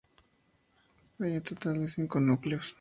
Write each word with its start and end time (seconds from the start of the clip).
Hay 1.19 1.35
un 1.37 1.43
total 1.43 1.79
de 1.81 1.87
cinco 1.87 2.19
núcleos. 2.19 2.69